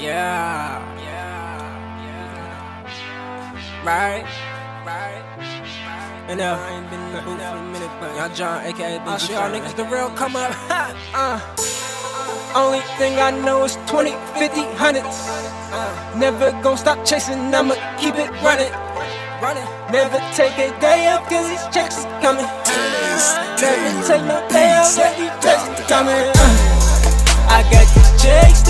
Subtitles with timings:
[0.00, 0.80] Yeah.
[3.84, 4.24] Right.
[4.86, 5.20] Right.
[6.28, 9.20] And uh, I ain't been in the booth for a minute, but Yanjon, aka Big
[9.20, 10.56] show y'all niggas the real come up.
[11.14, 11.36] uh.
[12.56, 15.06] Only thing I know is 20, 50, hundreds.
[15.68, 18.72] Uh, never gon' stop chasing, I'ma keep it running.
[19.42, 19.68] Running.
[19.92, 22.48] Never take a day off, cause these checks is coming.
[23.60, 26.14] Never take no day off, cause these checks is coming.
[26.14, 28.69] Uh, I got these checks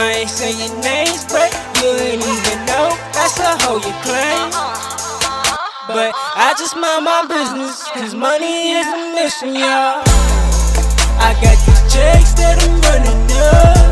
[0.00, 4.50] names, but you ain't even know that's a hoe you claim.
[5.88, 10.00] But I just mind my business, cause money is a mission, y'all.
[11.20, 13.89] I got these checks that I'm running up.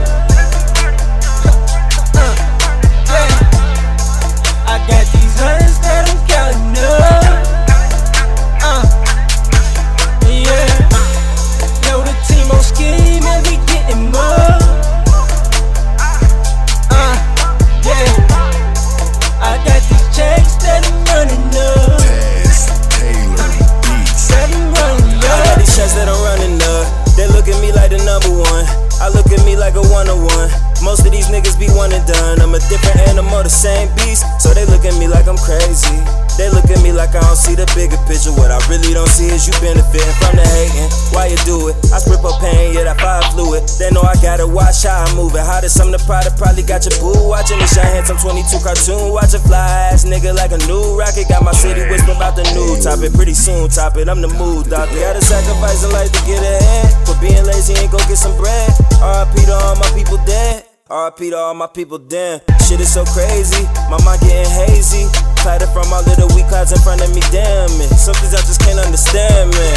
[33.58, 35.98] Same beast, so they look at me like I'm crazy.
[36.38, 38.30] They look at me like I don't see the bigger picture.
[38.30, 40.90] What I really don't see is you benefiting from the hating.
[41.10, 41.76] Why you do it?
[41.90, 43.18] I split up pain, yeah, that fire
[43.58, 43.78] fluid.
[43.78, 45.42] They know I gotta watch how I move it.
[45.42, 48.58] How did some of the product probably got your boo watching me shine handsome 22
[48.62, 51.28] cartoon, watching fly ass nigga like a new rocket.
[51.28, 53.12] Got my city whispering about the new topic.
[53.14, 54.98] Pretty soon, top it, I'm the mood doctor.
[54.98, 57.06] Gotta sacrifice a life to get ahead.
[57.06, 58.70] For being lazy, ain't go get some bread.
[59.00, 60.64] RIP to all my people dead.
[60.88, 62.40] RP to all my people, damn.
[62.64, 63.60] Shit is so crazy,
[63.92, 65.04] my mind getting hazy.
[65.44, 67.92] Tighter from all of the weak clouds in front of me, damn it.
[67.92, 69.67] Some things I just can't understand, man.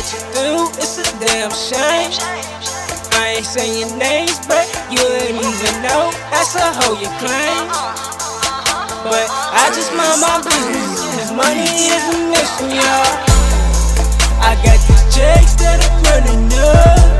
[0.00, 2.08] The you do, it's a damn shame.
[3.20, 7.68] I ain't saying names, but you ain't even know that's a hoe you claim.
[9.04, 13.12] But I just mind my business, cause money is a mission, y'all.
[14.40, 17.19] I got these checks that I'm running up.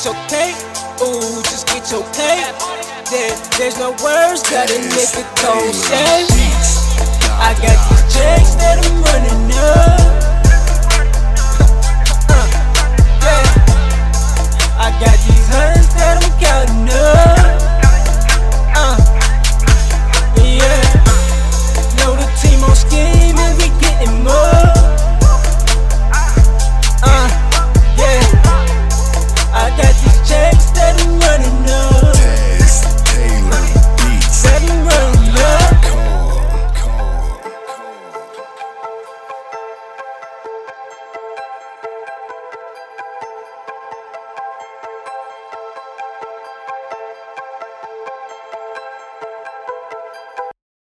[0.00, 0.56] get your cake,
[1.02, 2.44] ooh, just get your cake.
[3.10, 6.24] There, there's no words that a nigga don't say.
[7.36, 9.19] I got these checks that I'm running.